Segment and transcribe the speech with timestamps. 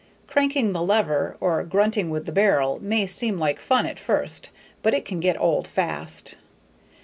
[0.25, 4.49] Cranking the lever or grunting with the barrel may seem like fun at first
[4.81, 6.37] but it can get old fast.